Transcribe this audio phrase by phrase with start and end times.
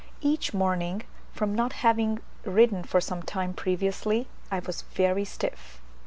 [0.21, 5.79] Each morning, from not having ridden for some time previously, I was very stiff.